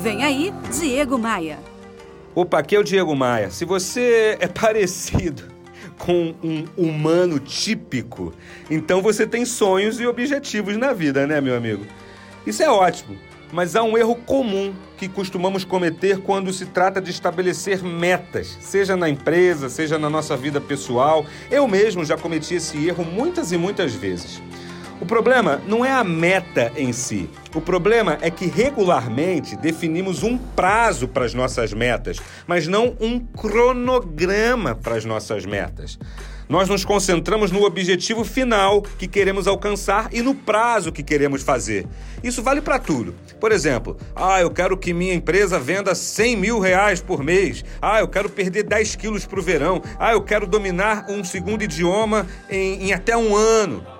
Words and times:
Vem 0.00 0.22
aí, 0.22 0.54
Diego 0.78 1.18
Maia. 1.18 1.58
Opa, 2.32 2.60
aqui 2.60 2.76
é 2.76 2.78
o 2.78 2.84
Diego 2.84 3.16
Maia. 3.16 3.50
Se 3.50 3.64
você 3.64 4.36
é 4.38 4.46
parecido 4.48 5.42
com 5.98 6.32
um 6.40 6.64
humano 6.76 7.40
típico, 7.40 8.32
então 8.70 9.02
você 9.02 9.26
tem 9.26 9.44
sonhos 9.44 9.98
e 9.98 10.06
objetivos 10.06 10.76
na 10.76 10.92
vida, 10.92 11.26
né, 11.26 11.40
meu 11.40 11.56
amigo? 11.56 11.84
Isso 12.46 12.62
é 12.62 12.70
ótimo, 12.70 13.18
mas 13.52 13.74
há 13.74 13.82
um 13.82 13.98
erro 13.98 14.14
comum 14.14 14.72
que 14.96 15.08
costumamos 15.08 15.64
cometer 15.64 16.18
quando 16.20 16.52
se 16.52 16.66
trata 16.66 17.00
de 17.00 17.10
estabelecer 17.10 17.82
metas, 17.82 18.56
seja 18.60 18.96
na 18.96 19.08
empresa, 19.08 19.68
seja 19.68 19.98
na 19.98 20.08
nossa 20.08 20.36
vida 20.36 20.60
pessoal. 20.60 21.26
Eu 21.50 21.66
mesmo 21.66 22.04
já 22.04 22.16
cometi 22.16 22.54
esse 22.54 22.86
erro 22.86 23.04
muitas 23.04 23.50
e 23.50 23.58
muitas 23.58 23.94
vezes. 23.94 24.40
O 25.00 25.06
problema 25.06 25.62
não 25.66 25.84
é 25.84 25.92
a 25.92 26.02
meta 26.02 26.72
em 26.76 26.92
si. 26.92 27.30
O 27.54 27.60
problema 27.60 28.18
é 28.20 28.30
que 28.30 28.46
regularmente 28.46 29.56
definimos 29.56 30.24
um 30.24 30.36
prazo 30.36 31.06
para 31.06 31.24
as 31.24 31.32
nossas 31.32 31.72
metas, 31.72 32.18
mas 32.48 32.66
não 32.66 32.96
um 33.00 33.20
cronograma 33.20 34.74
para 34.74 34.96
as 34.96 35.04
nossas 35.04 35.46
metas. 35.46 35.98
Nós 36.48 36.68
nos 36.68 36.84
concentramos 36.84 37.52
no 37.52 37.62
objetivo 37.62 38.24
final 38.24 38.82
que 38.82 39.06
queremos 39.06 39.46
alcançar 39.46 40.08
e 40.12 40.20
no 40.20 40.34
prazo 40.34 40.90
que 40.90 41.02
queremos 41.02 41.42
fazer. 41.42 41.86
Isso 42.24 42.42
vale 42.42 42.60
para 42.60 42.78
tudo. 42.78 43.14
Por 43.38 43.52
exemplo, 43.52 43.96
ah, 44.16 44.40
eu 44.40 44.50
quero 44.50 44.76
que 44.76 44.94
minha 44.94 45.14
empresa 45.14 45.60
venda 45.60 45.94
100 45.94 46.36
mil 46.36 46.58
reais 46.58 47.00
por 47.00 47.22
mês. 47.22 47.64
Ah, 47.80 48.00
eu 48.00 48.08
quero 48.08 48.30
perder 48.30 48.64
10 48.64 48.96
quilos 48.96 49.26
para 49.26 49.38
o 49.38 49.42
verão. 49.42 49.82
Ah, 49.98 50.12
eu 50.12 50.22
quero 50.22 50.46
dominar 50.46 51.06
um 51.08 51.22
segundo 51.22 51.62
idioma 51.62 52.26
em, 52.50 52.88
em 52.88 52.92
até 52.92 53.16
um 53.16 53.36
ano. 53.36 53.97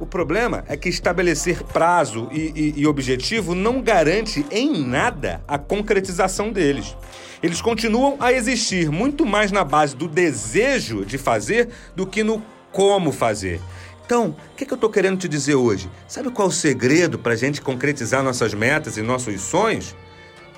O 0.00 0.06
problema 0.06 0.64
é 0.66 0.78
que 0.78 0.88
estabelecer 0.88 1.62
prazo 1.62 2.26
e, 2.32 2.52
e, 2.56 2.80
e, 2.80 2.86
objetivo 2.86 3.54
não 3.54 3.82
garante 3.82 4.46
em 4.50 4.82
nada 4.82 5.42
a 5.46 5.58
concretização 5.58 6.50
deles. 6.50 6.96
Eles 7.42 7.60
continuam 7.60 8.16
a 8.18 8.32
existir 8.32 8.90
muito 8.90 9.26
mais 9.26 9.52
na 9.52 9.62
base 9.62 9.94
do 9.94 10.08
desejo 10.08 11.04
de 11.04 11.18
fazer 11.18 11.68
do 11.94 12.06
que 12.06 12.24
no 12.24 12.42
como 12.72 13.12
fazer. 13.12 13.60
Então, 14.06 14.34
o 14.52 14.56
que, 14.56 14.64
que 14.64 14.72
eu 14.72 14.76
estou 14.76 14.88
querendo 14.88 15.18
te 15.18 15.28
dizer 15.28 15.54
hoje? 15.54 15.90
Sabe 16.08 16.30
qual 16.30 16.48
é 16.48 16.50
o 16.50 16.54
segredo 16.54 17.18
para 17.18 17.34
a 17.34 17.36
gente 17.36 17.60
concretizar 17.60 18.22
nossas 18.22 18.54
metas 18.54 18.96
e 18.96 19.02
nossos 19.02 19.38
sonhos? 19.42 19.94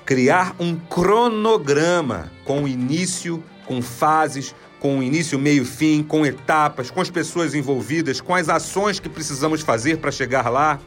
Criar 0.05 0.55
um 0.57 0.77
cronograma 0.77 2.31
com 2.45 2.65
início, 2.65 3.43
com 3.65 3.81
fases, 3.81 4.55
com 4.83 5.01
início, 5.01 5.39
meio, 5.39 5.63
fim, 5.63 6.03
com 6.03 6.25
etapas, 6.25 6.91
com 6.91 6.99
as 6.99 7.09
pessoas 7.09 7.55
envolvidas, 7.55 8.19
com 8.19 8.35
as 8.35 8.49
ações 8.49 8.99
que 8.99 9.07
precisamos 9.07 9.61
fazer 9.61 9.99
para 9.99 10.11
chegar 10.11 10.49
lá. 10.49 10.77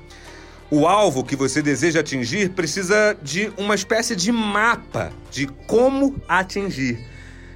O 0.71 0.87
alvo 0.87 1.25
que 1.25 1.35
você 1.35 1.63
deseja 1.63 2.01
atingir 2.01 2.51
precisa 2.51 3.17
de 3.23 3.51
uma 3.57 3.75
espécie 3.75 4.15
de 4.15 4.31
mapa 4.31 5.11
de 5.31 5.47
como 5.67 6.15
atingir. 6.29 6.99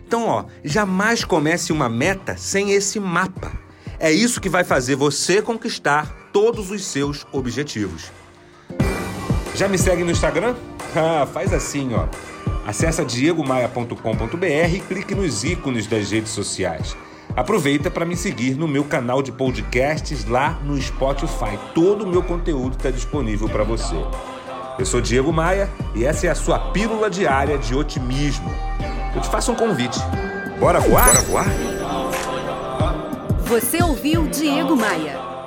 Então, 0.06 0.24
ó, 0.24 0.46
jamais 0.64 1.24
comece 1.24 1.72
uma 1.72 1.91
meta 1.91 2.38
sem 2.38 2.72
esse 2.72 2.98
mapa. 2.98 3.52
É 3.98 4.11
isso 4.11 4.41
que 4.41 4.48
vai 4.48 4.64
fazer 4.64 4.94
você 4.94 5.42
conquistar 5.42 6.30
todos 6.33 6.70
os 6.70 6.86
seus 6.86 7.27
objetivos. 7.33 8.11
Já 9.55 9.68
me 9.68 9.77
segue 9.77 10.02
no 10.02 10.11
Instagram? 10.11 10.56
Ah, 10.92 11.24
faz 11.24 11.52
assim, 11.52 11.94
ó. 11.94 12.08
Acesse 12.66 13.05
diegomaia.com.br 13.05 14.75
e 14.75 14.80
clique 14.80 15.14
nos 15.14 15.44
ícones 15.44 15.86
das 15.86 16.11
redes 16.11 16.30
sociais. 16.30 16.97
Aproveita 17.36 17.91
para 17.91 18.05
me 18.05 18.17
seguir 18.17 18.55
no 18.55 18.67
meu 18.67 18.84
canal 18.84 19.22
de 19.22 19.33
podcasts 19.33 20.25
lá 20.27 20.58
no 20.64 20.80
Spotify. 20.80 21.58
Todo 21.75 22.05
o 22.05 22.08
meu 22.08 22.22
conteúdo 22.22 22.77
está 22.77 22.91
disponível 22.91 23.48
para 23.48 23.64
você. 23.64 23.97
Eu 24.78 24.84
sou 24.84 25.00
Diego 25.00 25.33
Maia 25.33 25.70
e 25.94 26.05
essa 26.05 26.27
é 26.27 26.30
a 26.30 26.34
sua 26.34 26.58
pílula 26.58 27.08
diária 27.08 27.56
de 27.58 27.75
otimismo. 27.75 28.50
Eu 29.14 29.20
te 29.20 29.28
faço 29.28 29.52
um 29.52 29.55
convite. 29.55 29.98
Bora 30.58 30.80
voar? 30.80 31.06
Bora 31.06 31.20
voar? 31.22 31.47
Você 33.47 33.83
ouviu 33.83 34.27
Diego 34.28 34.77
Maia. 34.77 35.39